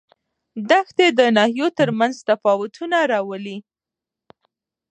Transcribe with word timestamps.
دښتې 0.69 1.07
د 1.19 1.19
ناحیو 1.37 1.67
ترمنځ 1.79 2.15
تفاوتونه 2.29 2.97
راولي. 3.11 3.57